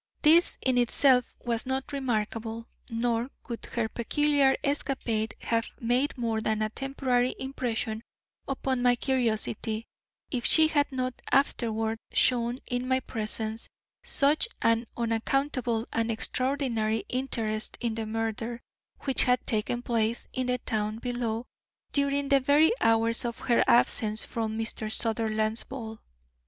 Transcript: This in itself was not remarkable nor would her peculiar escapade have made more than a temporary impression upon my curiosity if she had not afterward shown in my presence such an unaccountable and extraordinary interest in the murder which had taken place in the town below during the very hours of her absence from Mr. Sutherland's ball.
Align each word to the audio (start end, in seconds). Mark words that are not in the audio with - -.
This 0.23 0.57
in 0.65 0.79
itself 0.79 1.35
was 1.45 1.67
not 1.67 1.91
remarkable 1.93 2.67
nor 2.89 3.29
would 3.47 3.63
her 3.67 3.87
peculiar 3.87 4.57
escapade 4.63 5.35
have 5.41 5.67
made 5.79 6.17
more 6.17 6.41
than 6.41 6.63
a 6.63 6.71
temporary 6.71 7.35
impression 7.37 8.01
upon 8.47 8.81
my 8.81 8.95
curiosity 8.95 9.85
if 10.31 10.43
she 10.43 10.69
had 10.69 10.91
not 10.91 11.21
afterward 11.31 11.99
shown 12.13 12.57
in 12.65 12.87
my 12.87 12.99
presence 13.01 13.69
such 14.03 14.47
an 14.63 14.87
unaccountable 14.97 15.85
and 15.93 16.09
extraordinary 16.09 17.03
interest 17.07 17.77
in 17.79 17.93
the 17.93 18.07
murder 18.07 18.59
which 19.01 19.21
had 19.25 19.45
taken 19.45 19.83
place 19.83 20.27
in 20.33 20.47
the 20.47 20.57
town 20.57 20.97
below 20.97 21.45
during 21.91 22.27
the 22.27 22.39
very 22.39 22.71
hours 22.81 23.23
of 23.23 23.37
her 23.37 23.63
absence 23.67 24.23
from 24.25 24.57
Mr. 24.57 24.91
Sutherland's 24.91 25.63
ball. 25.63 26.01